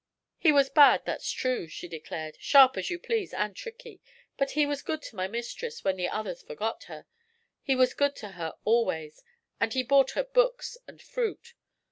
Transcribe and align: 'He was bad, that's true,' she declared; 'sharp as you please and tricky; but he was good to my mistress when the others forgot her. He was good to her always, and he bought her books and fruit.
'He 0.39 0.51
was 0.51 0.71
bad, 0.71 1.03
that's 1.05 1.29
true,' 1.31 1.67
she 1.67 1.87
declared; 1.87 2.35
'sharp 2.39 2.75
as 2.75 2.89
you 2.89 2.97
please 2.97 3.35
and 3.35 3.55
tricky; 3.55 4.01
but 4.35 4.53
he 4.57 4.65
was 4.65 4.81
good 4.81 5.03
to 5.03 5.15
my 5.15 5.27
mistress 5.27 5.83
when 5.83 5.95
the 5.95 6.07
others 6.09 6.41
forgot 6.41 6.85
her. 6.85 7.05
He 7.61 7.75
was 7.75 7.93
good 7.93 8.15
to 8.15 8.29
her 8.29 8.55
always, 8.63 9.23
and 9.59 9.73
he 9.73 9.83
bought 9.83 10.13
her 10.17 10.23
books 10.23 10.75
and 10.87 10.99
fruit. 10.99 11.53